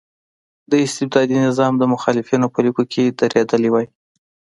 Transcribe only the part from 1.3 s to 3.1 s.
نظام د مخالفینو په لیکو کې